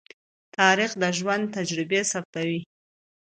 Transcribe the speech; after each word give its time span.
تاریخ 0.57 0.91
د 1.01 1.03
ژوند 1.17 1.43
تجربې 1.55 2.01
ثبتوي. 2.11 2.59